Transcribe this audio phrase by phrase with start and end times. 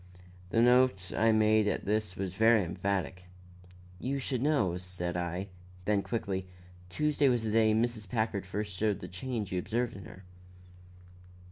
[0.49, 3.25] The note I made at this was very emphatic.
[3.99, 5.49] "You should know," said I;
[5.85, 6.47] then quickly
[6.89, 8.09] "Tuesday was the day Mrs.
[8.09, 10.23] Packard first showed the change you observed in her."